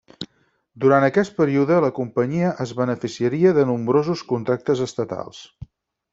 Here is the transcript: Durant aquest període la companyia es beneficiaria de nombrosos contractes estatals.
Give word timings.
Durant 0.85 1.03
aquest 1.07 1.35
període 1.41 1.77
la 1.85 1.91
companyia 1.97 2.55
es 2.65 2.73
beneficiaria 2.81 3.53
de 3.59 3.67
nombrosos 3.73 4.25
contractes 4.33 4.83
estatals. 4.89 5.45